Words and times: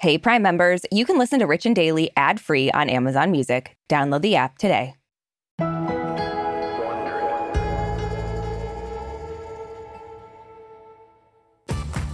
Hey, 0.00 0.16
Prime 0.16 0.40
members, 0.40 0.80
you 0.90 1.04
can 1.04 1.18
listen 1.18 1.40
to 1.40 1.46
Rich 1.46 1.66
and 1.66 1.76
Daily 1.76 2.10
ad 2.16 2.40
free 2.40 2.70
on 2.70 2.88
Amazon 2.88 3.30
Music. 3.30 3.76
Download 3.90 4.22
the 4.22 4.34
app 4.34 4.56
today. 4.56 4.94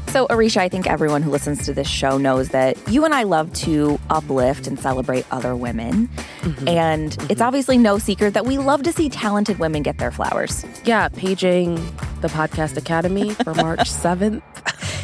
So, 0.08 0.26
Aricia, 0.26 0.56
I 0.56 0.68
think 0.68 0.88
everyone 0.88 1.22
who 1.22 1.30
listens 1.30 1.64
to 1.66 1.74
this 1.74 1.86
show 1.86 2.18
knows 2.18 2.48
that 2.48 2.76
you 2.88 3.04
and 3.04 3.14
I 3.14 3.22
love 3.22 3.52
to 3.52 4.00
uplift 4.10 4.66
and 4.66 4.80
celebrate 4.80 5.24
other 5.30 5.54
women. 5.54 6.08
Mm-hmm. 6.40 6.66
And 6.66 7.12
mm-hmm. 7.12 7.30
it's 7.30 7.40
obviously 7.40 7.78
no 7.78 7.98
secret 7.98 8.34
that 8.34 8.46
we 8.46 8.58
love 8.58 8.82
to 8.82 8.92
see 8.92 9.08
talented 9.08 9.60
women 9.60 9.84
get 9.84 9.98
their 9.98 10.10
flowers. 10.10 10.64
Yeah, 10.84 11.08
paging 11.08 11.76
the 12.20 12.28
Podcast 12.28 12.76
Academy 12.76 13.34
for 13.34 13.54
March 13.62 13.78
7th. 13.80 14.42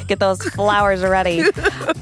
Get 0.09 0.21
those 0.21 0.43
flowers 0.43 1.03
ready. 1.03 1.41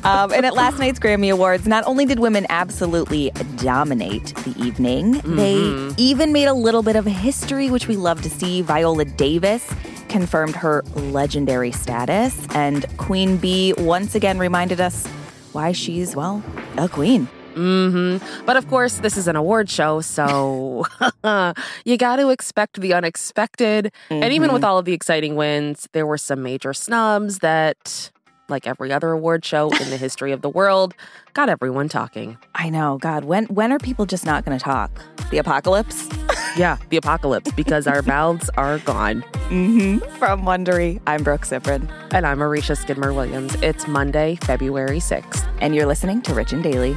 Um, 0.02 0.32
and 0.32 0.46
at 0.46 0.54
last 0.54 0.78
night's 0.78 0.98
Grammy 0.98 1.32
Awards, 1.32 1.66
not 1.66 1.84
only 1.86 2.06
did 2.06 2.18
women 2.18 2.46
absolutely 2.48 3.30
dominate 3.56 4.34
the 4.36 4.54
evening, 4.58 5.14
mm-hmm. 5.14 5.36
they 5.36 5.94
even 6.02 6.32
made 6.32 6.46
a 6.46 6.54
little 6.54 6.82
bit 6.82 6.96
of 6.96 7.04
history, 7.04 7.70
which 7.70 7.88
we 7.88 7.96
love 7.96 8.22
to 8.22 8.30
see. 8.30 8.62
Viola 8.62 9.04
Davis 9.04 9.72
confirmed 10.08 10.56
her 10.56 10.82
legendary 10.94 11.72
status, 11.72 12.46
and 12.54 12.84
Queen 12.96 13.36
Bey 13.36 13.72
once 13.74 14.14
again 14.14 14.38
reminded 14.38 14.80
us 14.80 15.06
why 15.52 15.72
she's, 15.72 16.16
well, 16.16 16.42
a 16.76 16.88
queen. 16.88 17.28
Mm-hmm. 17.54 18.44
But 18.46 18.56
of 18.56 18.68
course, 18.68 18.98
this 18.98 19.16
is 19.16 19.28
an 19.28 19.36
award 19.36 19.68
show, 19.68 20.00
so 20.00 20.86
you 21.84 21.96
got 21.96 22.16
to 22.16 22.30
expect 22.30 22.80
the 22.80 22.94
unexpected. 22.94 23.92
Mm-hmm. 24.10 24.22
And 24.22 24.32
even 24.32 24.52
with 24.52 24.62
mm-hmm. 24.62 24.70
all 24.70 24.78
of 24.78 24.84
the 24.84 24.92
exciting 24.92 25.36
wins, 25.36 25.88
there 25.92 26.06
were 26.06 26.18
some 26.18 26.42
major 26.42 26.72
snubs 26.72 27.38
that, 27.40 28.10
like 28.48 28.66
every 28.66 28.92
other 28.92 29.10
award 29.10 29.44
show 29.44 29.70
in 29.70 29.90
the 29.90 29.96
history 29.96 30.32
of 30.32 30.42
the 30.42 30.50
world, 30.50 30.94
got 31.34 31.48
everyone 31.48 31.88
talking. 31.88 32.38
I 32.54 32.68
know. 32.70 32.98
God, 32.98 33.24
when 33.24 33.46
when 33.46 33.72
are 33.72 33.78
people 33.78 34.06
just 34.06 34.24
not 34.24 34.44
going 34.44 34.58
to 34.58 34.62
talk? 34.62 34.90
The 35.30 35.38
apocalypse? 35.38 36.08
yeah, 36.56 36.76
the 36.88 36.96
apocalypse 36.96 37.52
because 37.52 37.86
our 37.86 38.02
mouths 38.06 38.50
are 38.56 38.78
gone. 38.80 39.22
Mm-hmm. 39.50 39.98
From 40.16 40.42
Wondery, 40.42 41.00
I'm 41.06 41.22
Brooke 41.22 41.42
Siffrinn. 41.42 41.90
And 42.12 42.26
I'm 42.26 42.38
Aricia 42.38 42.76
Skidmore 42.76 43.12
Williams. 43.12 43.54
It's 43.56 43.86
Monday, 43.86 44.36
February 44.42 44.98
6th. 44.98 45.46
And 45.60 45.74
you're 45.74 45.86
listening 45.86 46.22
to 46.22 46.34
Rich 46.34 46.52
and 46.52 46.62
Daily. 46.62 46.96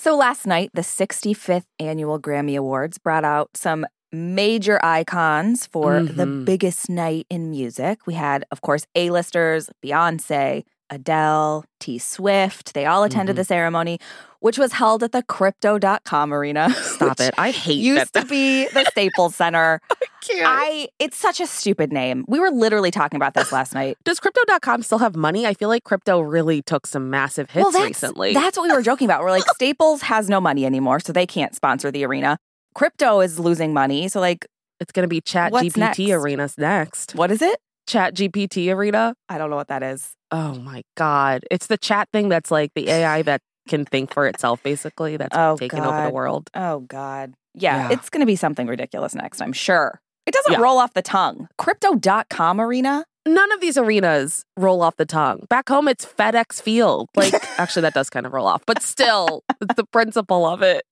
So 0.00 0.16
last 0.16 0.46
night, 0.46 0.70
the 0.72 0.80
65th 0.80 1.66
annual 1.78 2.18
Grammy 2.18 2.56
Awards 2.56 2.96
brought 2.96 3.22
out 3.22 3.54
some 3.54 3.84
major 4.10 4.82
icons 4.82 5.66
for 5.66 6.00
mm-hmm. 6.00 6.16
the 6.16 6.24
biggest 6.24 6.88
night 6.88 7.26
in 7.28 7.50
music. 7.50 8.06
We 8.06 8.14
had, 8.14 8.46
of 8.50 8.62
course, 8.62 8.86
A-listers, 8.94 9.68
Beyonce, 9.84 10.64
Adele, 10.88 11.66
T 11.80 11.98
Swift. 11.98 12.72
They 12.72 12.86
all 12.86 13.04
attended 13.04 13.34
mm-hmm. 13.34 13.40
the 13.40 13.44
ceremony, 13.44 13.98
which 14.38 14.56
was 14.56 14.72
held 14.72 15.02
at 15.02 15.12
the 15.12 15.22
crypto.com 15.22 16.32
arena. 16.32 16.70
Stop 16.70 17.20
it. 17.20 17.34
I 17.36 17.50
hate 17.50 17.82
used 17.82 18.14
that. 18.14 18.22
to 18.22 18.26
be 18.26 18.68
the 18.68 18.86
Staples 18.86 19.36
Center. 19.36 19.82
I. 20.28 20.44
I 20.44 20.88
it's 20.98 21.16
such 21.16 21.40
a 21.40 21.46
stupid 21.46 21.92
name. 21.92 22.24
We 22.28 22.40
were 22.40 22.50
literally 22.50 22.90
talking 22.90 23.16
about 23.16 23.34
this 23.34 23.52
last 23.52 23.74
night. 23.74 23.96
Does 24.04 24.20
crypto.com 24.20 24.82
still 24.82 24.98
have 24.98 25.16
money? 25.16 25.46
I 25.46 25.54
feel 25.54 25.68
like 25.68 25.84
crypto 25.84 26.20
really 26.20 26.62
took 26.62 26.86
some 26.86 27.10
massive 27.10 27.50
hits 27.50 27.64
well, 27.64 27.72
that's, 27.72 27.84
recently. 27.84 28.34
That's 28.34 28.56
what 28.56 28.68
we 28.68 28.74
were 28.74 28.82
joking 28.82 29.06
about. 29.06 29.22
We're 29.22 29.30
like, 29.30 29.44
Staples 29.54 30.02
has 30.02 30.28
no 30.28 30.40
money 30.40 30.66
anymore, 30.66 31.00
so 31.00 31.12
they 31.12 31.26
can't 31.26 31.54
sponsor 31.54 31.90
the 31.90 32.04
arena. 32.04 32.38
Crypto 32.74 33.20
is 33.20 33.38
losing 33.38 33.72
money. 33.72 34.08
So 34.08 34.20
like 34.20 34.46
it's 34.80 34.92
gonna 34.92 35.08
be 35.08 35.20
ChatGPT 35.20 35.76
next? 35.76 36.00
arenas 36.00 36.58
next. 36.58 37.14
What 37.14 37.30
is 37.30 37.42
it? 37.42 37.58
ChatGPT 37.88 38.74
arena? 38.74 39.14
I 39.28 39.38
don't 39.38 39.50
know 39.50 39.56
what 39.56 39.68
that 39.68 39.82
is. 39.82 40.12
Oh 40.30 40.54
my 40.54 40.82
God. 40.96 41.44
It's 41.50 41.66
the 41.66 41.78
chat 41.78 42.08
thing 42.12 42.28
that's 42.28 42.50
like 42.50 42.72
the 42.74 42.88
AI 42.88 43.22
that 43.30 43.40
can 43.68 43.84
think 43.84 44.12
for 44.12 44.26
itself, 44.26 44.62
basically, 44.62 45.16
that's 45.16 45.36
oh, 45.36 45.56
taking 45.56 45.80
over 45.80 46.04
the 46.04 46.14
world. 46.14 46.50
Oh, 46.54 46.80
God. 46.80 47.34
Yeah, 47.54 47.88
yeah. 47.88 47.94
it's 47.94 48.10
going 48.10 48.20
to 48.20 48.26
be 48.26 48.36
something 48.36 48.66
ridiculous 48.66 49.14
next, 49.14 49.40
I'm 49.40 49.52
sure. 49.52 50.00
It 50.30 50.34
doesn't 50.34 50.52
yeah. 50.52 50.60
roll 50.60 50.78
off 50.78 50.94
the 50.94 51.02
tongue. 51.02 51.48
Crypto.com 51.58 52.60
arena? 52.60 53.04
None 53.26 53.50
of 53.50 53.60
these 53.60 53.76
arenas 53.76 54.44
roll 54.56 54.80
off 54.80 54.94
the 54.94 55.04
tongue. 55.04 55.44
Back 55.50 55.68
home, 55.68 55.88
it's 55.88 56.06
FedEx 56.06 56.62
Field. 56.62 57.08
Like, 57.16 57.34
actually, 57.58 57.82
that 57.82 57.94
does 57.94 58.08
kind 58.10 58.24
of 58.26 58.32
roll 58.32 58.46
off, 58.46 58.62
but 58.64 58.80
still, 58.80 59.42
it's 59.60 59.74
the 59.74 59.82
principle 59.82 60.46
of 60.46 60.62
it. 60.62 60.84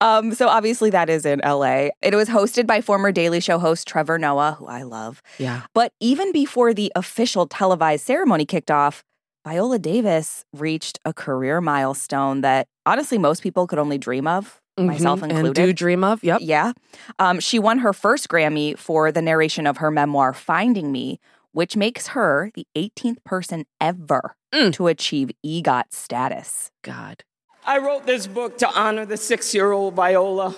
Um, 0.00 0.32
so 0.32 0.46
obviously 0.46 0.90
that 0.90 1.10
is 1.10 1.26
in 1.26 1.40
LA. 1.44 1.88
It 2.02 2.14
was 2.14 2.28
hosted 2.28 2.68
by 2.68 2.80
former 2.80 3.10
Daily 3.10 3.40
Show 3.40 3.58
host 3.58 3.88
Trevor 3.88 4.16
Noah, 4.16 4.54
who 4.60 4.66
I 4.66 4.82
love. 4.82 5.20
Yeah. 5.38 5.62
But 5.74 5.90
even 5.98 6.30
before 6.30 6.72
the 6.72 6.92
official 6.94 7.48
televised 7.48 8.06
ceremony 8.06 8.46
kicked 8.46 8.70
off, 8.70 9.02
Viola 9.44 9.80
Davis 9.80 10.44
reached 10.52 11.00
a 11.04 11.12
career 11.12 11.60
milestone 11.60 12.42
that 12.42 12.68
honestly 12.86 13.18
most 13.18 13.42
people 13.42 13.66
could 13.66 13.80
only 13.80 13.98
dream 13.98 14.28
of. 14.28 14.61
Mm-hmm. 14.78 14.86
Myself 14.86 15.22
included. 15.22 15.46
And 15.46 15.54
do 15.54 15.72
dream 15.72 16.02
of, 16.02 16.24
yep. 16.24 16.40
Yeah. 16.42 16.72
Um, 17.18 17.40
she 17.40 17.58
won 17.58 17.78
her 17.78 17.92
first 17.92 18.28
Grammy 18.28 18.76
for 18.78 19.12
the 19.12 19.20
narration 19.20 19.66
of 19.66 19.78
her 19.78 19.90
memoir, 19.90 20.32
Finding 20.32 20.90
Me, 20.90 21.20
which 21.52 21.76
makes 21.76 22.08
her 22.08 22.50
the 22.54 22.66
18th 22.74 23.22
person 23.24 23.66
ever 23.80 24.34
mm. 24.52 24.72
to 24.72 24.86
achieve 24.86 25.30
EGOT 25.44 25.84
status. 25.90 26.70
God. 26.82 27.24
I 27.64 27.78
wrote 27.78 28.06
this 28.06 28.26
book 28.26 28.58
to 28.58 28.68
honor 28.68 29.04
the 29.04 29.16
six 29.16 29.54
year 29.54 29.72
old 29.72 29.94
Viola, 29.94 30.56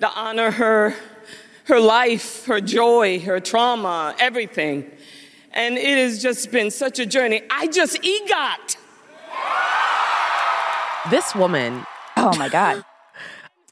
to 0.00 0.08
honor 0.08 0.52
her, 0.52 0.94
her 1.64 1.80
life, 1.80 2.46
her 2.46 2.60
joy, 2.60 3.18
her 3.20 3.40
trauma, 3.40 4.14
everything. 4.18 4.90
And 5.50 5.76
it 5.76 5.98
has 5.98 6.22
just 6.22 6.52
been 6.52 6.70
such 6.70 6.98
a 6.98 7.06
journey. 7.06 7.42
I 7.50 7.66
just 7.66 8.00
EGOT. 8.02 8.76
This 11.10 11.34
woman. 11.34 11.84
Oh 12.16 12.36
my 12.36 12.48
God. 12.48 12.84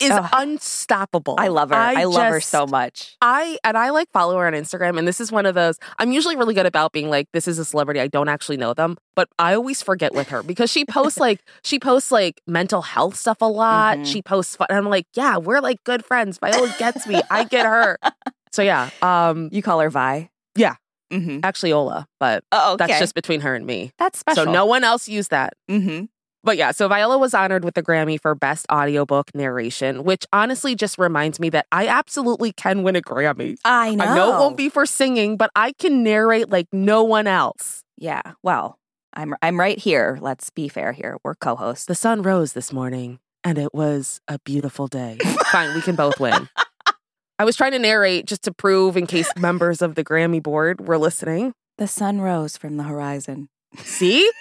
Is 0.05 0.11
Ugh. 0.13 0.29
unstoppable. 0.33 1.37
I 1.39 1.49
love 1.49 1.71
her. 1.71 1.77
I, 1.77 2.05
love 2.05 2.33
her 2.33 2.41
so 2.41 2.67
much. 2.67 3.17
I 3.21 3.59
and 3.65 3.77
I 3.77 3.91
like 3.91 4.11
follow 4.13 4.39
her 4.39 4.47
on 4.47 4.53
Instagram, 4.53 4.99
and 4.99 5.07
this 5.07 5.21
is 5.21 5.31
one 5.33 5.47
of 5.47 5.55
those. 5.55 5.79
I'm 5.99 6.13
usually 6.13 6.37
really 6.37 6.55
good 6.55 6.67
about 6.67 6.93
being 6.93 7.11
like, 7.11 7.29
this 7.33 7.47
is 7.49 7.59
a 7.59 7.65
celebrity. 7.65 8.01
I 8.01 8.09
don't 8.09 8.29
actually 8.29 8.57
know 8.57 8.75
them, 8.75 8.97
but 9.17 9.29
I 9.39 9.55
always 9.55 9.83
forget 9.83 10.15
with 10.15 10.29
her 10.29 10.43
because 10.43 10.71
she 10.71 10.85
posts 10.85 11.19
like 11.19 11.41
she 11.63 11.79
posts 11.79 12.11
like 12.11 12.41
mental 12.47 12.83
health 12.83 13.17
stuff 13.17 13.39
a 13.41 13.47
lot. 13.47 13.99
Mhm. 13.99 14.07
She 14.07 14.23
posts 14.23 14.57
fun. 14.57 14.67
And 14.71 14.79
I'm 14.79 14.89
like, 14.89 15.07
yeah, 15.15 15.37
we're 15.39 15.61
like 15.61 15.83
good 15.85 16.05
friends. 16.05 16.39
Viola 16.39 16.75
gets 16.79 17.07
me. 17.07 17.21
I 17.31 17.45
get 17.45 17.67
her. 17.67 17.99
So 18.53 18.63
yeah, 18.63 18.91
um, 19.03 19.49
You 19.51 19.63
call 19.63 19.81
her 19.81 19.91
Vi? 19.91 20.31
Yeah. 20.55 20.77
Mm-hmm. 21.13 21.41
actually 21.43 21.73
Ola, 21.73 22.07
but 22.21 22.45
Oh, 22.53 22.75
okay. 22.75 22.87
that's 22.87 23.01
just 23.01 23.15
between 23.17 23.41
her 23.41 23.55
and 23.57 23.67
me. 23.67 23.91
that's 23.99 24.19
special. 24.21 24.45
So 24.45 24.53
no 24.53 24.65
one 24.65 24.85
else 24.85 25.09
used 25.09 25.31
that. 25.33 25.55
Mm-hmm. 25.69 26.05
But 26.45 26.59
yeah, 26.59 26.71
so 26.71 26.87
Viola 26.89 27.17
was 27.19 27.33
honored 27.35 27.65
with 27.65 27.75
the 27.75 27.83
Grammy 27.83 28.21
for 28.21 28.35
Best 28.35 28.67
Audiobook 28.71 29.35
Narration, 29.35 30.05
which 30.05 30.27
honestly 30.33 30.75
just 30.75 30.99
reminds 30.99 31.41
me 31.41 31.49
that 31.51 31.67
I 31.73 31.89
absolutely 31.89 32.53
can 32.53 32.83
win 32.83 32.97
a 32.97 33.01
Grammy. 33.01 33.57
I 33.65 33.95
know. 33.95 34.05
I 34.05 34.15
know 34.15 34.37
it 34.37 34.39
won't 34.39 34.57
be 34.57 34.69
for 34.69 34.85
singing, 34.85 35.37
but 35.37 35.51
I 35.57 35.73
can 35.73 36.03
narrate 36.03 36.51
like 36.51 36.69
no 36.71 37.03
one 37.03 37.27
else. 37.27 37.83
Yeah. 37.97 38.21
Well, 38.43 38.79
I'm 39.15 39.35
I'm 39.43 39.59
right 39.59 39.79
here. 39.79 40.19
Let's 40.21 40.51
be 40.51 40.69
fair 40.69 40.93
here. 40.93 41.17
We're 41.25 41.35
co-hosts. 41.35 41.87
The 41.87 41.95
sun 41.95 42.23
rose 42.23 42.53
this 42.53 42.73
morning 42.73 43.21
and 43.45 43.59
it 43.59 43.75
was 43.75 44.21
a 44.27 44.39
beautiful 44.41 44.89
day. 44.89 45.19
Fine, 45.53 45.75
we 45.75 45.83
can 45.83 45.95
both 45.95 46.19
win. 46.19 46.49
I 47.39 47.45
was 47.45 47.57
trying 47.57 47.73
to 47.73 47.79
narrate 47.79 48.27
just 48.27 48.43
to 48.45 48.53
prove 48.53 48.97
in 48.97 49.07
case 49.07 49.31
members 49.37 49.83
of 49.83 49.97
the 49.97 50.05
Grammy 50.05 50.43
board 50.43 50.87
were 50.87 50.99
listening. 50.99 51.53
The 51.79 51.89
sun 51.89 52.21
rose 52.21 52.57
from 52.57 52.77
the 52.77 52.85
horizon. 52.85 53.49
See? 53.79 54.31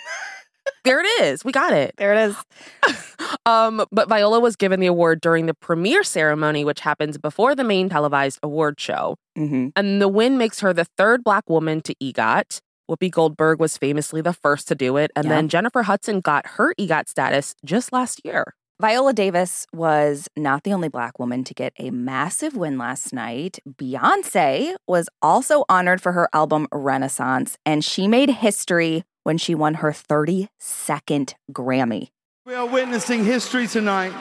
there 0.84 1.00
it 1.02 1.08
is. 1.24 1.44
We 1.46 1.52
got 1.52 1.74
it. 1.74 1.94
There 1.98 2.14
it 2.14 2.30
is. 2.30 2.36
Um, 3.46 3.86
but 3.92 4.08
Viola 4.08 4.40
was 4.40 4.56
given 4.56 4.80
the 4.80 4.88
award 4.88 5.20
during 5.20 5.48
the 5.48 5.54
premiere 5.54 6.04
ceremony, 6.04 6.64
which 6.64 6.80
happens 6.80 7.18
before 7.18 7.56
the 7.56 7.64
main 7.64 7.90
televised 7.90 8.40
award 8.42 8.80
show. 8.80 9.18
Mm-hmm. 9.38 9.70
And 9.76 10.02
the 10.02 10.08
win 10.08 10.38
makes 10.38 10.60
her 10.62 10.72
the 10.74 10.86
third 10.98 11.24
Black 11.24 11.50
woman 11.50 11.82
to 11.82 11.96
EGOT. 12.02 12.60
Whoopi 12.90 13.12
Goldberg 13.12 13.60
was 13.60 13.78
famously 13.78 14.22
the 14.22 14.34
first 14.34 14.68
to 14.70 14.76
do 14.76 14.96
it. 14.98 15.12
And 15.16 15.26
Yeah. 15.26 15.32
then 15.36 15.50
Jennifer 15.50 15.84
Hudson 15.84 16.22
got 16.22 16.46
her 16.56 16.74
EGOT 16.80 17.10
status 17.10 17.54
just 17.66 17.92
last 17.92 18.22
year. 18.24 18.56
Viola 18.80 19.14
Davis 19.14 19.66
was 19.74 20.28
not 20.38 20.64
the 20.64 20.74
only 20.74 20.90
black 20.90 21.20
woman 21.20 21.44
to 21.46 21.54
get 21.54 21.74
a 21.78 21.90
massive 21.92 22.56
win 22.56 22.78
last 22.78 23.14
night. 23.14 23.60
Beyonce 23.68 24.76
was 24.88 25.10
also 25.22 25.64
honored 25.70 26.02
for 26.02 26.12
her 26.14 26.28
album 26.34 26.68
Renaissance, 26.72 27.58
and 27.66 27.84
she 27.84 28.08
made 28.08 28.30
history 28.30 29.04
when 29.24 29.38
she 29.38 29.56
won 29.56 29.76
her 29.76 29.92
32nd 29.92 31.34
Grammy. 31.52 32.10
We 32.46 32.54
are 32.54 32.68
witnessing 32.68 33.24
history 33.24 33.68
tonight. 33.68 34.12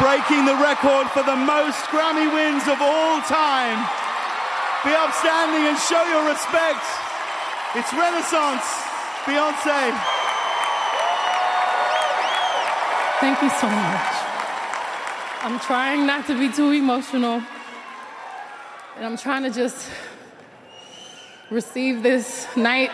Breaking 0.00 0.44
the 0.44 0.58
record 0.58 1.06
for 1.14 1.22
the 1.22 1.36
most 1.36 1.78
Grammy 1.86 2.26
wins 2.34 2.66
of 2.66 2.82
all 2.82 3.22
time. 3.22 3.78
Be 4.84 4.90
upstanding 4.92 5.70
and 5.70 5.78
show 5.78 6.02
your 6.10 6.28
respect. 6.28 6.84
It's 7.76 7.92
Renaissance, 7.92 8.66
Beyonce. 9.24 9.94
Thank 13.20 13.40
you 13.40 13.50
so 13.50 13.68
much. 13.68 14.14
I'm 15.42 15.60
trying 15.60 16.06
not 16.06 16.26
to 16.26 16.38
be 16.38 16.52
too 16.52 16.72
emotional. 16.72 17.42
And 18.96 19.06
I'm 19.06 19.16
trying 19.16 19.44
to 19.44 19.50
just 19.50 19.88
receive 21.50 22.02
this 22.02 22.46
night. 22.56 22.90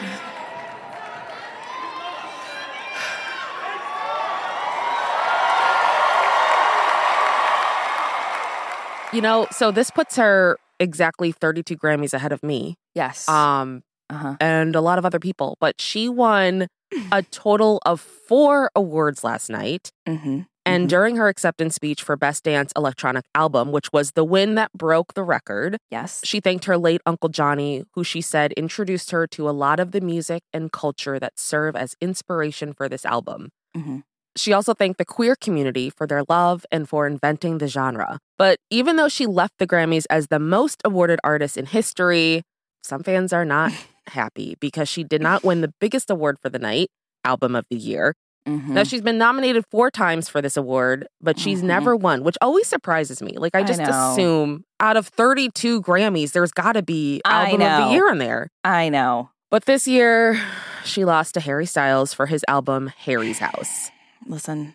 You 9.12 9.20
know, 9.20 9.48
so 9.50 9.72
this 9.72 9.90
puts 9.90 10.16
her 10.16 10.56
exactly 10.78 11.32
32 11.32 11.76
Grammys 11.76 12.14
ahead 12.14 12.32
of 12.32 12.42
me. 12.42 12.76
Yes. 12.94 13.28
Um, 13.28 13.82
uh-huh. 14.08 14.36
and 14.40 14.74
a 14.74 14.80
lot 14.80 14.98
of 14.98 15.04
other 15.04 15.18
people, 15.18 15.56
but 15.60 15.80
she 15.80 16.08
won 16.08 16.66
a 17.12 17.22
total 17.22 17.80
of 17.86 18.00
four 18.00 18.70
awards 18.74 19.22
last 19.24 19.50
night. 19.50 19.90
Mm-hmm. 20.08 20.40
And 20.70 20.88
during 20.88 21.16
her 21.16 21.28
acceptance 21.28 21.74
speech 21.74 22.02
for 22.02 22.16
Best 22.16 22.44
Dance 22.44 22.72
Electronic 22.76 23.24
Album, 23.34 23.72
which 23.72 23.92
was 23.92 24.12
the 24.12 24.24
win 24.24 24.54
that 24.54 24.72
broke 24.72 25.14
the 25.14 25.22
record, 25.22 25.76
Yes. 25.90 26.20
she 26.24 26.40
thanked 26.40 26.64
her 26.66 26.78
late 26.78 27.00
Uncle 27.06 27.28
Johnny, 27.28 27.84
who 27.94 28.04
she 28.04 28.20
said 28.20 28.52
introduced 28.52 29.10
her 29.10 29.26
to 29.28 29.48
a 29.48 29.52
lot 29.52 29.80
of 29.80 29.92
the 29.92 30.00
music 30.00 30.42
and 30.52 30.70
culture 30.72 31.18
that 31.18 31.38
serve 31.38 31.76
as 31.76 31.94
inspiration 32.00 32.72
for 32.72 32.88
this 32.88 33.04
album. 33.04 33.50
Mhm. 33.76 34.02
She 34.36 34.52
also 34.52 34.74
thanked 34.74 34.98
the 34.98 35.04
queer 35.04 35.34
community 35.34 35.90
for 35.90 36.06
their 36.06 36.22
love 36.28 36.64
and 36.70 36.88
for 36.88 37.06
inventing 37.06 37.58
the 37.58 37.66
genre. 37.66 38.18
But 38.38 38.58
even 38.70 38.96
though 38.96 39.08
she 39.08 39.26
left 39.26 39.54
the 39.58 39.66
Grammys 39.66 40.04
as 40.08 40.28
the 40.28 40.38
most 40.38 40.80
awarded 40.84 41.18
artist 41.24 41.56
in 41.56 41.66
history, 41.66 42.42
some 42.82 43.02
fans 43.02 43.32
are 43.32 43.44
not 43.44 43.72
happy 44.06 44.56
because 44.60 44.88
she 44.88 45.02
did 45.04 45.20
not 45.20 45.42
win 45.44 45.60
the 45.62 45.72
biggest 45.80 46.10
award 46.10 46.38
for 46.40 46.48
the 46.48 46.58
night, 46.60 46.88
Album 47.24 47.54
of 47.56 47.64
the 47.70 47.76
Year. 47.76 48.14
Mhm. 48.48 48.68
Now, 48.68 48.84
she's 48.84 49.02
been 49.02 49.18
nominated 49.18 49.64
four 49.70 49.90
times 49.90 50.28
for 50.28 50.40
this 50.40 50.56
award, 50.56 51.06
but 51.20 51.38
she's 51.38 51.60
Mhm. 51.60 51.64
never 51.66 51.94
won, 51.96 52.22
which 52.24 52.36
always 52.40 52.66
surprises 52.66 53.20
me. 53.22 53.32
Like, 53.36 53.54
I 53.54 53.60
I 53.60 53.62
just 53.64 53.80
know. 53.80 54.12
assume 54.12 54.64
out 54.80 54.96
of 54.96 55.08
32 55.08 55.82
Grammys, 55.82 56.32
there's 56.32 56.52
got 56.52 56.72
to 56.72 56.82
be 56.82 57.20
Album 57.24 57.60
of 57.62 57.84
the 57.88 57.92
Year 57.92 58.08
in 58.08 58.18
there. 58.18 58.50
I 58.64 58.88
know. 58.88 59.30
But 59.50 59.66
this 59.66 59.86
year, 59.86 60.40
she 60.84 61.04
lost 61.04 61.34
to 61.34 61.40
Harry 61.40 61.66
Styles 61.66 62.14
for 62.14 62.26
his 62.26 62.44
album 62.48 62.90
Harry's 63.04 63.38
House. 63.40 63.90
Listen, 64.26 64.74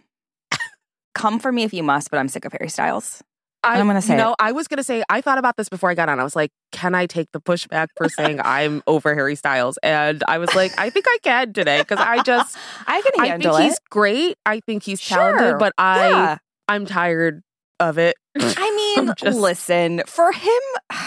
come 1.15 1.39
for 1.39 1.51
me 1.51 1.63
if 1.63 1.73
you 1.73 1.81
must, 1.83 2.11
but 2.11 2.19
I'm 2.19 2.27
sick 2.27 2.45
of 2.45 2.51
Harry 2.51 2.69
Styles. 2.69 3.23
I, 3.65 3.79
I'm 3.79 3.87
gonna 3.87 4.01
say 4.01 4.15
No, 4.15 4.31
it. 4.31 4.35
I 4.39 4.51
was 4.51 4.67
gonna 4.67 4.83
say 4.83 5.03
I 5.09 5.21
thought 5.21 5.37
about 5.37 5.57
this 5.57 5.69
before 5.69 5.89
I 5.89 5.93
got 5.95 6.07
on. 6.09 6.19
I 6.19 6.23
was 6.23 6.35
like, 6.35 6.51
can 6.71 6.93
I 6.95 7.05
take 7.05 7.31
the 7.31 7.41
pushback 7.41 7.87
for 7.97 8.07
saying 8.09 8.39
I'm 8.45 8.83
over 8.87 9.13
Harry 9.15 9.35
Styles? 9.35 9.77
And 9.83 10.23
I 10.27 10.37
was 10.37 10.53
like, 10.55 10.77
I 10.79 10.89
think 10.89 11.05
I 11.07 11.17
can 11.23 11.53
today 11.53 11.79
because 11.79 11.99
I 11.99 12.21
just 12.23 12.57
I 12.87 13.01
can 13.01 13.21
I 13.21 13.27
handle 13.27 13.55
think 13.57 13.69
he's 13.71 13.79
great. 13.89 14.37
I 14.45 14.59
think 14.61 14.83
he's 14.83 15.01
Sure. 15.01 15.17
talented, 15.17 15.59
but 15.59 15.73
I 15.77 16.09
yeah. 16.09 16.37
I'm 16.67 16.85
tired 16.85 17.41
of 17.79 17.97
it. 17.97 18.15
I 18.39 18.95
mean, 18.97 19.13
just- 19.17 19.37
listen, 19.39 20.01
for 20.07 20.31
him 20.31 20.61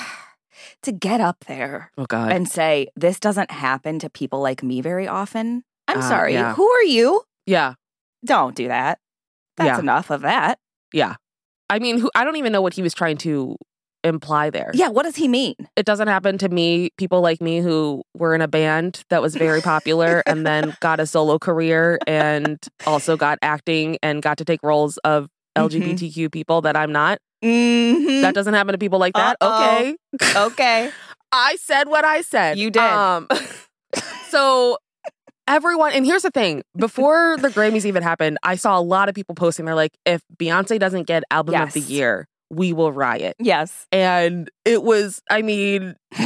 to 0.83 0.93
get 0.93 1.21
up 1.21 1.45
there 1.47 1.91
Oh 1.99 2.07
God. 2.07 2.33
and 2.33 2.49
say, 2.49 2.89
this 2.97 3.19
doesn't 3.21 3.51
happen 3.51 3.99
to 4.01 4.11
people 4.11 4.41
like 4.41 4.63
me 4.63 4.81
very 4.81 5.09
often. 5.09 5.65
I'm 5.89 5.99
Uh, 5.99 6.03
sorry. 6.09 6.35
yeah. 6.35 6.55
Who 6.55 6.69
are 6.69 6.83
you? 6.85 7.23
yeah. 7.47 7.75
Don't 8.25 8.55
do 8.57 8.67
that. 8.69 8.99
That's 9.57 9.77
Yeah. 9.77 9.79
enough 9.79 10.11
of 10.11 10.23
that. 10.23 10.59
Yeah. 10.93 11.15
I 11.71 11.79
mean, 11.79 11.99
who 11.99 12.11
I 12.15 12.25
don't 12.25 12.37
even 12.37 12.53
know 12.53 12.63
what 12.63 12.75
he 12.75 12.83
was 12.83 12.95
trying 12.95 13.19
to 13.19 13.57
imply 14.05 14.51
there. 14.51 14.71
Yeah, 14.75 14.89
what 14.89 15.03
does 15.03 15.17
he 15.17 15.29
mean? 15.29 15.55
It 15.77 15.85
doesn't 15.85 16.09
happen 16.09 16.39
to 16.39 16.49
me, 16.49 16.91
people 16.97 17.21
like 17.21 17.41
me 17.41 17.59
who 17.61 18.03
were 18.15 18.35
in 18.35 18.41
a 18.41 18.49
band 18.49 19.03
that 19.11 19.23
was 19.23 19.35
very 19.35 19.61
popular 19.61 20.23
and 20.27 20.47
then 20.47 20.77
got 20.81 21.01
a 21.01 21.07
solo 21.07 21.39
career 21.39 21.99
and 22.07 22.59
also 22.87 23.17
got 23.17 23.39
acting 23.43 23.99
and 24.03 24.23
got 24.23 24.39
to 24.39 24.45
take 24.45 24.63
roles 24.63 24.99
of 24.99 25.29
LGBTQ 25.57 26.31
people 26.31 26.63
that 26.63 26.77
I'm 26.77 26.93
not. 26.93 27.19
Mm-hmm. 27.45 28.23
That 28.23 28.35
doesn't 28.35 28.55
happen 28.55 28.73
to 28.73 28.79
people 28.79 28.99
like 28.99 29.15
that. 29.15 29.37
Uh-oh. 29.41 29.95
Okay. 30.15 30.37
okay. 30.37 30.91
I 31.33 31.57
said 31.57 31.89
what 31.89 32.05
I 32.05 32.23
said. 32.23 32.59
You 32.59 32.71
did. 32.71 32.83
Um, 32.83 33.29
so 34.29 34.79
everyone, 35.49 35.93
and 35.93 36.07
here's 36.07 36.23
the 36.23 36.31
thing: 36.31 36.63
before 36.77 37.37
the 37.39 37.49
Grammys 37.49 37.85
even 37.85 38.03
happened, 38.05 38.39
I 38.45 38.55
saw 38.55 38.79
a 38.79 38.83
lot 38.83 39.09
of 39.09 39.15
people 39.17 39.35
posting. 39.35 39.65
They're 39.67 39.75
like, 39.75 39.97
"If 40.07 40.23
Beyonce 40.39 40.79
doesn't 40.79 41.09
get 41.09 41.25
Album 41.31 41.57
of 41.61 41.73
the 41.73 41.81
Year, 41.81 42.27
we 42.51 42.73
will 42.73 42.93
riot." 42.93 43.35
Yes. 43.41 43.87
And 43.91 44.49
it 44.65 44.83
was, 44.85 45.21
I 45.31 45.43
mean, 45.43 45.97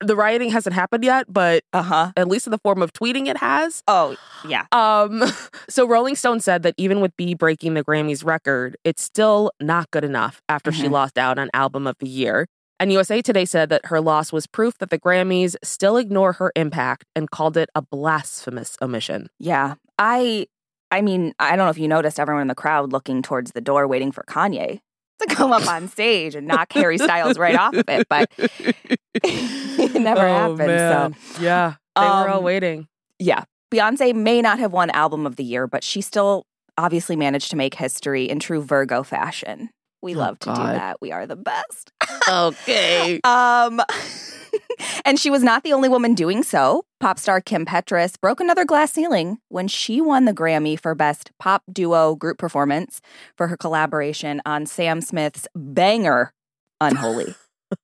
the 0.00 0.16
rioting 0.16 0.50
hasn't 0.50 0.74
happened 0.74 1.04
yet, 1.04 1.26
but 1.32 1.62
Uh 1.72 1.82
huh. 1.82 2.12
at 2.16 2.26
least 2.26 2.46
in 2.48 2.50
the 2.50 2.58
form 2.58 2.82
of 2.82 2.92
tweeting, 2.92 3.28
it 3.28 3.36
has. 3.36 3.82
Oh, 3.86 4.16
yeah. 4.48 4.66
Um, 4.72 5.22
so 5.68 5.86
Rolling 5.86 6.16
Stone 6.16 6.40
said 6.40 6.64
that 6.64 6.74
even 6.76 7.00
with 7.00 7.16
B 7.16 7.34
breaking 7.34 7.74
the 7.74 7.84
Grammys 7.84 8.24
record, 8.24 8.76
it's 8.84 9.02
still 9.02 9.52
not 9.60 9.90
good 9.92 10.02
enough 10.04 10.42
after 10.48 10.72
she 10.72 10.84
Mhm. 10.88 10.90
lost 10.90 11.18
out 11.18 11.38
on 11.38 11.50
Album 11.54 11.86
of 11.86 11.96
the 12.00 12.08
Year. 12.08 12.48
And 12.82 12.92
USA 12.92 13.22
Today 13.22 13.44
said 13.44 13.68
that 13.68 13.86
her 13.86 14.00
loss 14.00 14.32
was 14.32 14.48
proof 14.48 14.76
that 14.78 14.90
the 14.90 14.98
Grammys 14.98 15.54
still 15.62 15.96
ignore 15.96 16.32
her 16.34 16.50
impact 16.56 17.04
and 17.14 17.30
called 17.30 17.56
it 17.56 17.70
a 17.76 17.82
blasphemous 17.82 18.76
omission. 18.82 19.28
Yeah. 19.38 19.74
I 19.98 20.48
I 20.90 21.00
mean, 21.00 21.32
I 21.38 21.50
don't 21.54 21.64
know 21.66 21.70
if 21.70 21.78
you 21.78 21.86
noticed 21.86 22.18
everyone 22.18 22.42
in 22.42 22.48
the 22.48 22.56
crowd 22.56 22.90
looking 22.92 23.22
towards 23.22 23.52
the 23.52 23.60
door 23.60 23.86
waiting 23.86 24.10
for 24.10 24.24
Kanye 24.24 24.80
to 25.20 25.26
come 25.34 25.52
up 25.52 25.66
on 25.68 25.86
stage 25.96 26.34
and 26.34 26.46
knock 26.48 26.72
Harry 26.72 26.98
Styles 26.98 27.38
right 27.38 27.54
off 27.56 27.74
of 27.74 27.88
it, 27.88 28.08
but 28.10 28.28
it 28.38 29.94
never 29.94 30.26
happened. 30.26 30.58
So 30.58 31.12
Oh, 31.14 31.40
yeah, 31.42 31.74
they 31.94 32.02
were 32.02 32.28
all 32.28 32.38
Um, 32.38 32.44
waiting. 32.44 32.88
yeah. 33.20 33.44
Beyonce 33.72 34.12
may 34.14 34.42
not 34.42 34.58
have 34.58 34.72
won 34.72 34.90
album 34.90 35.24
of 35.24 35.36
the 35.36 35.44
year, 35.44 35.66
but 35.66 35.82
she 35.84 36.00
still 36.00 36.46
obviously 36.76 37.16
managed 37.16 37.48
to 37.50 37.56
make 37.56 37.74
history 37.74 38.24
in 38.28 38.38
true 38.40 38.60
Virgo 38.60 39.02
fashion. 39.02 39.70
We 40.02 40.14
Oh, 40.14 40.18
love 40.18 40.38
to 40.40 40.50
do 40.50 40.56
that. 40.62 41.00
We 41.00 41.12
are 41.12 41.26
the 41.26 41.36
best. 41.36 41.92
Okay. 42.28 43.20
Um, 43.24 43.80
and 45.04 45.18
she 45.18 45.30
was 45.30 45.42
not 45.42 45.62
the 45.62 45.72
only 45.72 45.88
woman 45.88 46.14
doing 46.14 46.42
so. 46.42 46.84
Pop 47.00 47.18
star 47.18 47.40
Kim 47.40 47.64
Petras 47.64 48.20
broke 48.20 48.40
another 48.40 48.64
glass 48.64 48.92
ceiling 48.92 49.38
when 49.48 49.68
she 49.68 50.00
won 50.00 50.24
the 50.24 50.32
Grammy 50.34 50.78
for 50.78 50.94
Best 50.94 51.30
Pop 51.38 51.62
Duo 51.72 52.14
Group 52.16 52.36
Performance 52.38 53.00
for 53.36 53.48
her 53.48 53.56
collaboration 53.56 54.42
on 54.44 54.66
Sam 54.66 55.00
Smith's 55.00 55.46
banger, 55.54 56.32
Unholy. 56.80 57.34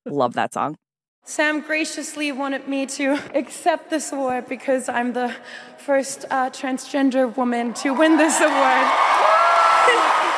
Love 0.06 0.34
that 0.34 0.52
song. 0.52 0.76
Sam 1.24 1.60
graciously 1.60 2.32
wanted 2.32 2.66
me 2.68 2.84
to 2.86 3.18
accept 3.34 3.90
this 3.90 4.12
award 4.12 4.48
because 4.48 4.88
I'm 4.88 5.12
the 5.12 5.34
first 5.78 6.24
uh, 6.30 6.50
transgender 6.50 7.34
woman 7.36 7.74
to 7.74 7.92
win 7.94 8.16
this 8.16 8.40
award. 8.40 8.86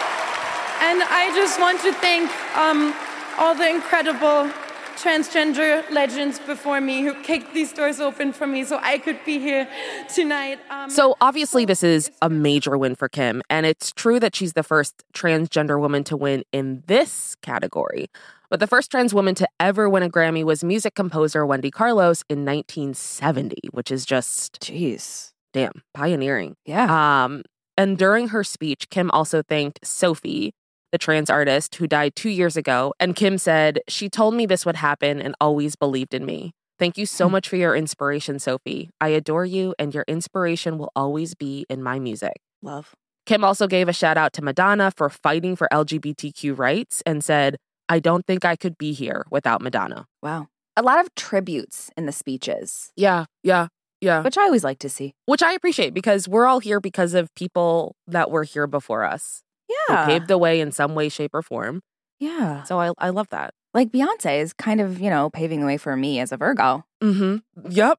and 0.80 1.02
I 1.02 1.32
just 1.34 1.60
want 1.60 1.80
to 1.82 1.92
thank 1.94 2.30
um, 2.56 2.94
all 3.38 3.54
the 3.54 3.68
incredible 3.68 4.50
transgender 4.96 5.88
legends 5.90 6.38
before 6.40 6.78
me 6.80 7.02
who 7.02 7.14
kicked 7.22 7.54
these 7.54 7.72
doors 7.72 8.00
open 8.00 8.32
for 8.34 8.46
me 8.46 8.64
so 8.64 8.78
I 8.82 8.98
could 8.98 9.18
be 9.24 9.38
here 9.38 9.66
tonight. 10.14 10.58
Um, 10.68 10.90
So 10.90 11.16
obviously 11.22 11.64
this 11.64 11.82
is 11.82 12.10
a 12.20 12.28
major 12.28 12.76
win 12.76 12.94
for 12.94 13.08
Kim 13.08 13.40
and 13.48 13.64
it's 13.64 13.92
true 13.92 14.20
that 14.20 14.36
she's 14.36 14.52
the 14.52 14.62
first 14.62 15.02
transgender 15.14 15.80
woman 15.80 16.04
to 16.04 16.16
win 16.18 16.44
in 16.52 16.82
this 16.86 17.34
category. 17.40 18.10
But 18.50 18.60
the 18.60 18.66
first 18.66 18.90
trans 18.90 19.14
woman 19.14 19.34
to 19.36 19.48
ever 19.58 19.88
win 19.88 20.02
a 20.02 20.10
Grammy 20.10 20.44
was 20.44 20.62
music 20.62 20.94
composer 20.94 21.46
Wendy 21.46 21.70
Carlos 21.70 22.22
in 22.28 22.44
1970, 22.44 23.56
which 23.70 23.90
is 23.90 24.04
just 24.04 24.60
Jeez. 24.60 25.32
damn 25.54 25.82
pioneering. 25.94 26.56
Yeah. 26.66 27.24
Um, 27.24 27.42
and 27.78 27.96
during 27.96 28.28
her 28.28 28.44
speech, 28.44 28.90
Kim 28.90 29.10
also 29.12 29.40
thanked 29.42 29.78
Sophie, 29.86 30.52
the 30.92 30.98
trans 30.98 31.30
artist 31.30 31.74
who 31.76 31.86
died 31.86 32.14
two 32.16 32.30
years 32.30 32.56
ago. 32.56 32.94
And 32.98 33.16
Kim 33.16 33.38
said, 33.38 33.80
She 33.88 34.08
told 34.08 34.34
me 34.34 34.46
this 34.46 34.66
would 34.66 34.76
happen 34.76 35.20
and 35.20 35.34
always 35.40 35.76
believed 35.76 36.14
in 36.14 36.24
me. 36.24 36.52
Thank 36.78 36.96
you 36.96 37.04
so 37.04 37.28
mm. 37.28 37.32
much 37.32 37.48
for 37.48 37.56
your 37.56 37.76
inspiration, 37.76 38.38
Sophie. 38.38 38.88
I 39.00 39.08
adore 39.08 39.44
you, 39.44 39.74
and 39.78 39.94
your 39.94 40.04
inspiration 40.08 40.78
will 40.78 40.90
always 40.96 41.34
be 41.34 41.66
in 41.68 41.82
my 41.82 41.98
music. 41.98 42.40
Love. 42.62 42.94
Kim 43.26 43.44
also 43.44 43.66
gave 43.66 43.88
a 43.88 43.92
shout 43.92 44.16
out 44.16 44.32
to 44.32 44.42
Madonna 44.42 44.90
for 44.96 45.10
fighting 45.10 45.56
for 45.56 45.68
LGBTQ 45.70 46.58
rights 46.58 47.02
and 47.04 47.22
said, 47.22 47.56
I 47.88 47.98
don't 47.98 48.26
think 48.26 48.44
I 48.44 48.56
could 48.56 48.78
be 48.78 48.92
here 48.92 49.26
without 49.30 49.60
Madonna. 49.60 50.06
Wow. 50.22 50.48
A 50.76 50.82
lot 50.82 51.00
of 51.00 51.14
tributes 51.14 51.90
in 51.96 52.06
the 52.06 52.12
speeches, 52.12 52.90
Yeah, 52.96 53.26
yeah, 53.42 53.68
yeah. 54.00 54.22
which 54.22 54.38
I 54.38 54.44
always 54.44 54.64
like 54.64 54.78
to 54.78 54.88
see. 54.88 55.12
Which 55.26 55.42
I 55.42 55.52
appreciate 55.52 55.92
because 55.92 56.28
we're 56.28 56.46
all 56.46 56.60
here 56.60 56.80
because 56.80 57.12
of 57.12 57.34
people 57.34 57.96
that 58.06 58.30
were 58.30 58.44
here 58.44 58.66
before 58.66 59.04
us. 59.04 59.42
Yeah. 59.88 60.06
paved 60.06 60.28
the 60.28 60.38
way 60.38 60.60
in 60.60 60.72
some 60.72 60.94
way, 60.94 61.08
shape, 61.08 61.30
or 61.34 61.42
form. 61.42 61.82
Yeah. 62.18 62.62
So 62.64 62.78
I, 62.80 62.92
I 62.98 63.10
love 63.10 63.28
that. 63.30 63.54
Like 63.72 63.90
Beyonce 63.92 64.40
is 64.40 64.52
kind 64.52 64.80
of, 64.80 65.00
you 65.00 65.10
know, 65.10 65.30
paving 65.30 65.60
the 65.60 65.66
way 65.66 65.76
for 65.76 65.96
me 65.96 66.18
as 66.20 66.32
a 66.32 66.36
Virgo. 66.36 66.84
Mm-hmm. 67.02 67.70
Yep. 67.70 67.98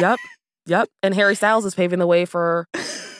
yep. 0.00 0.18
Yep. 0.66 0.88
And 1.02 1.12
Harry 1.12 1.34
Styles 1.34 1.64
is 1.64 1.74
paving 1.74 1.98
the 1.98 2.06
way 2.06 2.24
for 2.24 2.68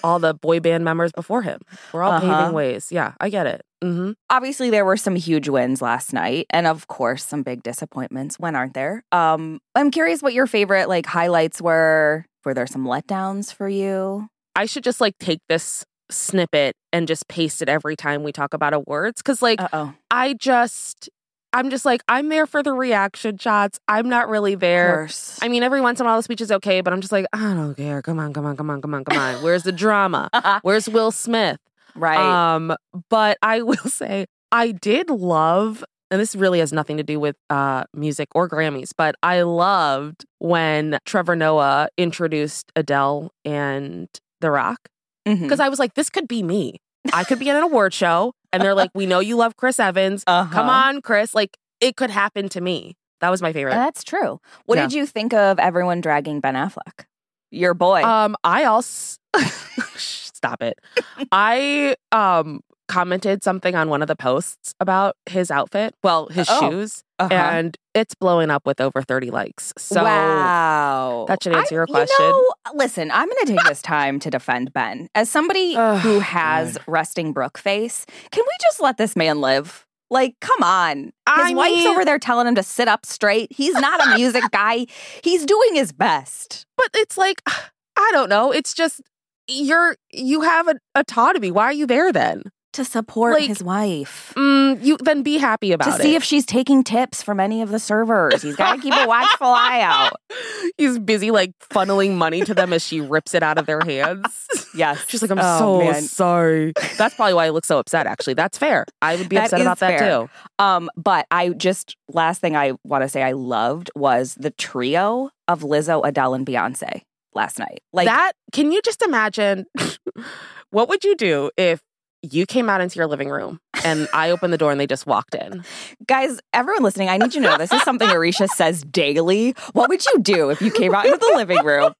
all 0.04 0.20
the 0.20 0.32
boy 0.32 0.60
band 0.60 0.84
members 0.84 1.10
before 1.10 1.42
him. 1.42 1.58
We're 1.92 2.04
all 2.04 2.12
Uh-huh. 2.12 2.38
paving 2.40 2.54
ways. 2.54 2.92
Yeah, 2.92 3.14
I 3.20 3.30
get 3.30 3.48
it. 3.48 3.62
Mm-hmm. 3.82 4.12
Obviously, 4.30 4.70
there 4.70 4.84
were 4.84 4.96
some 4.96 5.16
huge 5.16 5.48
wins 5.48 5.82
last 5.82 6.12
night, 6.12 6.46
and 6.50 6.68
of 6.68 6.86
course, 6.86 7.24
some 7.24 7.42
big 7.42 7.64
disappointments. 7.64 8.38
When 8.38 8.54
aren't 8.54 8.74
there? 8.74 9.02
Um, 9.10 9.58
I'm 9.74 9.90
curious 9.90 10.22
what 10.22 10.34
your 10.34 10.46
favorite 10.46 10.88
like 10.88 11.04
highlights 11.04 11.60
were. 11.60 12.26
Were 12.44 12.54
there 12.54 12.68
some 12.68 12.84
letdowns 12.84 13.52
for 13.52 13.68
you? 13.68 14.28
I 14.54 14.66
should 14.66 14.84
just 14.84 15.00
like 15.00 15.18
take 15.18 15.40
this 15.48 15.84
snippet 16.12 16.76
and 16.92 17.09
just 17.09 17.28
paste 17.28 17.62
it 17.62 17.69
every 17.69 17.97
time 17.97 18.23
we 18.23 18.33
talk 18.33 18.54
about 18.54 18.75
awards. 18.75 19.23
Cause 19.23 19.42
like 19.42 19.61
Uh 19.61 19.69
oh. 19.73 19.95
I 20.11 20.35
just 20.35 21.09
I'm 21.54 21.69
just 21.69 21.85
like, 21.85 22.02
I'm 22.09 22.31
there 22.31 22.47
for 22.47 22.62
the 22.62 22.73
reaction 22.73 23.37
shots. 23.37 23.78
I'm 23.87 24.09
not 24.09 24.28
really 24.28 24.54
there. 24.54 25.07
I 25.42 25.49
mean, 25.49 25.62
every 25.62 25.83
once 25.83 26.00
in 26.00 26.07
a 26.07 26.09
while 26.09 26.16
the 26.19 26.23
speech 26.23 26.40
is 26.40 26.50
okay, 26.50 26.81
but 26.81 26.92
I'm 26.95 27.02
just 27.02 27.12
like, 27.12 27.26
I 27.33 27.52
don't 27.52 27.75
care. 27.75 28.00
Come 28.00 28.19
on, 28.19 28.33
come 28.33 28.47
on, 28.47 28.57
come 28.57 28.71
on, 28.71 28.81
come 28.81 28.95
on, 28.95 29.04
come 29.04 29.19
on. 29.19 29.42
Where's 29.42 29.62
the 29.62 29.73
drama? 29.73 30.31
Where's 30.62 30.88
Will 30.88 31.11
Smith? 31.11 31.59
right. 31.95 32.54
Um, 32.54 32.75
but 33.11 33.37
I 33.42 33.62
will 33.62 33.76
say 33.87 34.26
I 34.50 34.73
did 34.73 35.11
love, 35.11 35.85
and 36.11 36.21
this 36.21 36.35
really 36.35 36.59
has 36.61 36.73
nothing 36.73 36.97
to 36.97 37.02
do 37.02 37.21
with 37.21 37.37
uh 37.50 37.85
music 37.92 38.28
or 38.35 38.49
Grammys, 38.49 38.90
but 38.97 39.14
I 39.23 39.42
loved 39.42 40.25
when 40.38 40.99
Trevor 41.04 41.37
Noah 41.37 41.88
introduced 41.99 42.73
Adele 42.76 43.31
and 43.45 44.09
The 44.40 44.50
Rock 44.50 44.88
Mhm. 45.26 45.41
because 45.41 45.61
I 45.61 45.69
was 45.69 45.79
like, 45.79 45.95
this 45.95 46.11
could 46.11 46.26
be 46.29 46.43
me. 46.43 46.79
I 47.12 47.25
could 47.25 47.38
be 47.38 47.50
at 47.50 47.57
an 47.57 47.62
award 47.64 47.93
show, 47.95 48.33
and 48.52 48.62
they're 48.62 48.75
like, 48.75 48.91
we 48.95 49.07
know 49.07 49.19
you 49.21 49.37
love 49.37 49.57
Chris 49.57 49.81
Evans. 49.81 50.23
Uh-huh. 50.26 50.52
Come 50.55 50.69
on, 50.69 51.00
Chris. 51.02 51.35
Like 51.35 51.57
it 51.81 51.97
could 51.97 52.11
happen 52.11 52.49
to 52.50 52.61
me. 52.61 52.95
That 53.21 53.31
was 53.31 53.41
my 53.43 53.52
favorite. 53.52 53.73
That's 53.75 54.05
true. 54.05 54.41
What 54.67 54.76
Yeah. 54.79 54.83
did 54.87 54.93
you 54.95 55.07
think 55.07 55.33
of 55.33 55.59
everyone 55.59 56.00
dragging 56.00 56.41
Ben 56.41 56.55
Affleck? 56.55 57.05
Your 57.50 57.75
boy. 57.75 58.02
Um, 58.02 58.35
I 58.45 58.64
also 58.64 59.19
stop 59.97 60.62
it. 60.62 60.79
I 61.33 61.97
um 62.12 62.61
commented 62.88 63.42
something 63.42 63.74
on 63.74 63.88
one 63.88 64.02
of 64.02 64.08
the 64.08 64.16
posts 64.16 64.74
about 64.80 65.16
his 65.26 65.50
outfit. 65.50 65.94
Well, 66.02 66.28
his 66.28 66.46
Oh, 66.50 66.70
shoes, 66.70 67.02
Uh-huh. 67.18 67.32
and 67.34 67.76
it's 67.94 68.14
blowing 68.14 68.50
up 68.50 68.66
with 68.66 68.80
over 68.80 69.02
thirty 69.02 69.30
likes. 69.30 69.72
So 69.78 70.02
wow. 70.02 71.24
that 71.28 71.42
should 71.42 71.54
answer 71.54 71.74
your 71.74 71.86
question. 71.86 72.14
You 72.20 72.28
know, 72.30 72.54
listen, 72.74 73.10
I'm 73.10 73.28
going 73.28 73.46
to 73.46 73.52
take 73.54 73.64
this 73.64 73.82
time 73.82 74.18
to 74.20 74.30
defend 74.30 74.72
Ben. 74.72 75.08
As 75.14 75.30
somebody 75.30 75.74
Ugh, 75.76 75.98
who 76.02 76.18
has 76.20 76.78
resting 76.86 77.32
brook 77.32 77.58
face, 77.58 78.04
can 78.30 78.44
we 78.44 78.52
just 78.60 78.80
let 78.80 78.98
this 78.98 79.16
man 79.16 79.40
live? 79.40 79.86
Like, 80.10 80.34
come 80.40 80.62
on. 80.62 80.96
His 81.04 81.12
I 81.26 81.54
wife's 81.54 81.76
mean- 81.76 81.86
over 81.88 82.04
there 82.04 82.18
telling 82.18 82.46
him 82.46 82.54
to 82.56 82.62
sit 82.62 82.86
up 82.88 83.06
straight. 83.06 83.50
He's 83.50 83.74
not 83.74 84.06
a 84.06 84.14
music 84.16 84.44
guy. 84.52 84.86
He's 85.22 85.46
doing 85.46 85.74
his 85.74 85.92
best. 85.92 86.66
but 86.76 86.88
it's 86.94 87.16
like 87.16 87.40
I 87.96 88.08
don't 88.12 88.28
know. 88.28 88.52
It's 88.52 88.74
just 88.74 89.00
you're 89.48 89.96
you 90.12 90.42
have 90.42 90.68
a 90.68 90.74
autonomy. 90.94 91.50
Why 91.50 91.64
are 91.64 91.72
you 91.72 91.86
there 91.86 92.12
then? 92.12 92.42
To 92.73 92.85
support 92.85 93.35
Like, 93.35 93.49
his 93.49 93.62
wife. 93.62 94.33
Mm, 94.37 94.83
you 94.83 94.97
then 95.02 95.23
be 95.23 95.37
happy 95.38 95.73
about 95.73 95.85
To 95.91 95.95
it. 95.95 95.97
To 95.99 96.02
see 96.02 96.14
if 96.14 96.25
she's 96.25 96.47
taking 96.47 96.83
tips 96.83 97.23
from 97.23 97.38
any 97.38 97.61
of 97.61 97.69
the 97.71 97.79
servers. 97.79 98.41
He's 98.43 98.57
got 98.57 98.76
to 98.76 98.81
keep 98.81 98.95
a 98.95 99.07
watchful 99.07 99.47
eye 99.49 99.81
out. 99.83 100.14
He's 100.79 100.99
busy 100.99 101.31
like 101.31 101.52
funneling 101.71 102.14
money 102.14 102.41
to 102.43 102.55
them 102.55 102.73
as 102.73 102.83
she 102.87 103.00
rips 103.00 103.35
it 103.35 103.43
out 103.43 103.59
of 103.59 103.67
their 103.67 103.81
hands. 103.81 104.47
Yes. 104.75 105.05
She's 105.07 105.21
like, 105.21 105.31
I'm 105.31 105.38
Oh, 105.38 105.59
so 105.59 105.79
man. 105.85 106.00
sorry. 106.00 106.73
That's 106.97 107.14
probably 107.14 107.35
why 107.35 107.45
I 107.45 107.50
look 107.50 107.67
so 107.67 107.79
upset, 107.79 108.07
actually. 108.07 108.33
That's 108.33 108.57
fair. 108.57 108.87
I 109.02 109.17
would 109.17 109.29
be 109.29 109.37
That 109.37 109.45
upset 109.52 109.61
about 109.61 109.79
that 109.81 109.99
too. 109.99 110.31
Um, 110.59 110.88
but 110.97 111.26
I 111.31 111.50
just 111.50 111.95
last 112.09 112.41
thing 112.41 112.57
I 112.57 112.73
want 112.83 113.02
to 113.02 113.09
say 113.11 113.23
I 113.23 113.33
loved 113.33 113.91
was 113.95 114.35
the 114.35 114.50
trio 114.50 115.29
of 115.47 115.61
Lizzo, 115.61 116.00
Adele, 116.07 116.33
and 116.33 116.47
Beyonce 116.47 117.02
last 117.35 117.59
night. 117.59 117.83
Like 117.93 118.07
that, 118.07 118.33
can 118.52 118.73
you 118.73 118.81
just 118.81 119.02
imagine 119.02 119.67
what 120.71 120.88
would 120.88 121.05
you 121.05 121.17
do 121.17 121.50
if 121.59 121.83
you 122.23 122.47
came 122.47 122.71
out 122.71 122.81
into 122.81 122.97
your 122.97 123.07
living 123.07 123.29
room 123.29 123.61
and 123.85 124.09
I 124.12 124.31
opened 124.31 124.52
the 124.52 124.59
door 124.59 124.71
and 124.71 124.81
they 124.81 124.87
just 124.87 125.07
walked 125.07 125.35
in? 125.35 125.64
guys, 126.07 126.41
everyone 126.52 126.83
listening, 126.83 127.09
I 127.09 127.19
need 127.19 127.35
you 127.35 127.41
to 127.43 127.49
know 127.49 127.59
this 127.59 127.73
is 127.73 127.83
something 127.83 128.09
Aricia 128.09 128.49
says 128.49 128.83
daily. 128.85 129.55
What 129.73 129.88
would 129.88 130.05
you 130.07 130.21
do 130.21 130.50
if 130.50 130.62
you 130.62 130.71
came 130.71 130.95
out 130.95 131.07
into 131.07 131.19
the 131.19 131.33
living 131.37 131.64
room? 131.64 131.93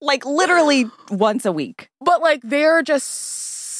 Like 0.00 0.24
literally 0.24 0.86
once 1.10 1.46
a 1.46 1.52
week. 1.52 1.88
But 2.00 2.20
like 2.20 2.40
they're 2.42 2.82
just 2.82 3.33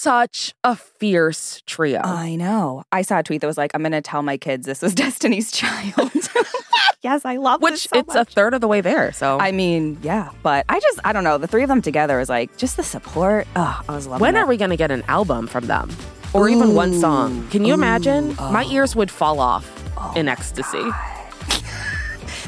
such 0.05 0.55
a 0.65 0.77
fierce 0.77 1.63
trio. 1.67 2.01
I 2.05 2.37
know. 2.37 2.85
I 2.93 3.01
saw 3.03 3.21
a 3.21 3.23
tweet 3.23 3.41
that 3.41 3.47
was 3.47 3.57
like, 3.57 3.71
I'm 3.75 3.83
gonna 3.83 4.03
tell 4.03 4.23
my 4.23 4.37
kids 4.37 4.67
this 4.67 4.83
was 4.83 4.95
Destiny's 5.05 5.51
Child. 5.51 6.13
yes, 7.03 7.25
I 7.25 7.37
love 7.37 7.63
which 7.63 7.73
this 7.73 7.83
so 7.85 7.99
it's 7.99 8.15
a 8.15 8.25
third 8.27 8.53
of 8.53 8.61
the 8.61 8.69
way 8.69 8.81
there. 8.83 9.13
So 9.13 9.39
I 9.41 9.51
mean, 9.51 9.99
yeah, 10.03 10.29
but 10.43 10.67
I 10.69 10.79
just 10.79 11.01
I 11.05 11.13
don't 11.15 11.25
know. 11.25 11.39
The 11.39 11.47
three 11.47 11.63
of 11.63 11.69
them 11.69 11.81
together 11.81 12.21
is 12.21 12.29
like 12.29 12.55
just 12.59 12.77
the 12.77 12.83
support. 12.83 13.47
Oh, 13.57 13.81
I 13.89 13.93
was 13.95 14.07
loving 14.07 14.21
when 14.21 14.37
it. 14.37 14.41
are 14.41 14.47
we 14.47 14.57
going 14.59 14.71
to 14.71 14.77
get 14.77 14.91
an 14.91 15.03
album 15.09 15.47
from 15.47 15.67
them? 15.67 15.91
Or 16.35 16.49
even 16.49 16.75
one 16.75 16.93
song? 17.01 17.49
Can 17.49 17.65
you 17.65 17.73
imagine? 17.75 18.35
My 18.37 18.65
uh, 18.65 18.71
ears 18.73 18.95
would 18.95 19.11
fall 19.11 19.41
off 19.41 19.65
oh 19.97 20.13
in 20.17 20.29
ecstasy. 20.29 20.85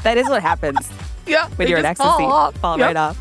That 0.03 0.19
is 0.19 0.29
what 0.29 0.41
happens 0.43 0.89
Yeah. 1.27 1.49
when 1.57 1.67
you're 1.69 1.79
in 1.81 1.85
ecstasy. 1.85 2.09
Fall, 2.09 2.33
off. 2.33 2.57
Fall 2.59 2.79
Yep. 2.79 2.87
right 2.87 2.97
off. 2.97 3.17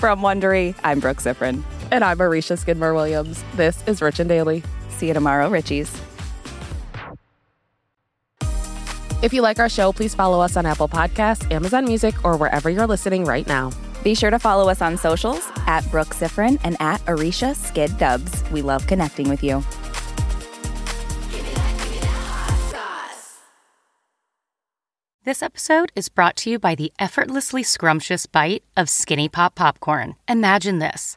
From 0.00 0.20
Wondery, 0.22 0.74
I'm 0.82 0.98
Brooke 0.98 1.18
Siffrinn. 1.18 1.62
And 1.92 2.02
I'm 2.04 2.18
Marisha 2.18 2.58
Skidmore 2.58 2.94
Williams. 2.94 3.42
This 3.54 3.82
is 3.86 4.02
Rich 4.02 4.20
and 4.20 4.28
Daily. 4.28 4.62
See 4.88 5.08
you 5.08 5.14
tomorrow, 5.14 5.48
Richies. 5.50 5.88
If 9.22 9.32
you 9.32 9.40
like 9.40 9.58
our 9.58 9.68
show, 9.68 9.92
please 9.92 10.14
follow 10.14 10.40
us 10.40 10.56
on 10.56 10.66
Apple 10.66 10.88
Podcasts, 10.88 11.50
Amazon 11.50 11.86
Music, 11.86 12.24
or 12.24 12.36
wherever 12.36 12.68
you're 12.68 12.86
listening 12.86 13.24
right 13.24 13.46
now. 13.46 13.70
Be 14.02 14.14
sure 14.14 14.30
to 14.30 14.38
follow 14.38 14.68
us 14.68 14.82
on 14.82 14.98
socials 14.98 15.48
at 15.66 15.88
Brooke 15.90 16.14
Siffrinn 16.14 16.60
and 16.62 16.76
at 16.78 17.00
Aricia 17.06 17.56
Skid 17.56 17.96
Dubs. 17.96 18.44
We 18.50 18.60
love 18.60 18.86
connecting 18.86 19.30
with 19.30 19.42
you. 19.42 19.64
This 25.24 25.42
episode 25.42 25.90
is 25.96 26.10
brought 26.10 26.36
to 26.36 26.50
you 26.50 26.58
by 26.58 26.74
the 26.74 26.92
effortlessly 26.98 27.62
scrumptious 27.62 28.26
bite 28.26 28.62
of 28.76 28.90
Skinny 28.90 29.26
Pop 29.26 29.54
Popcorn. 29.54 30.16
Imagine 30.28 30.80
this 30.80 31.16